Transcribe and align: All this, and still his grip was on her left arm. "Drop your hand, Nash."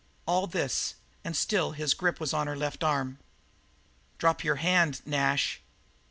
All 0.25 0.47
this, 0.47 0.95
and 1.23 1.37
still 1.37 1.73
his 1.73 1.93
grip 1.93 2.19
was 2.19 2.33
on 2.33 2.47
her 2.47 2.55
left 2.57 2.83
arm. 2.83 3.19
"Drop 4.17 4.43
your 4.43 4.55
hand, 4.55 4.99
Nash." 5.05 5.61